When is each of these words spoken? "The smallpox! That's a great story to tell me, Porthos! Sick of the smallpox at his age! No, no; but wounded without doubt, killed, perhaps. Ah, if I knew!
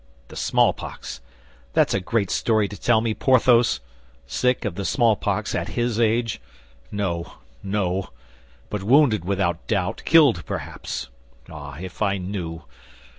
"The 0.29 0.35
smallpox! 0.35 1.21
That's 1.73 1.93
a 1.93 1.99
great 1.99 2.31
story 2.31 2.67
to 2.67 2.75
tell 2.81 3.01
me, 3.01 3.13
Porthos! 3.13 3.81
Sick 4.25 4.65
of 4.65 4.73
the 4.73 4.83
smallpox 4.83 5.53
at 5.53 5.77
his 5.77 5.99
age! 5.99 6.41
No, 6.91 7.33
no; 7.61 8.09
but 8.71 8.81
wounded 8.81 9.23
without 9.25 9.67
doubt, 9.67 10.01
killed, 10.03 10.43
perhaps. 10.47 11.09
Ah, 11.51 11.77
if 11.79 12.01
I 12.01 12.17
knew! 12.17 12.63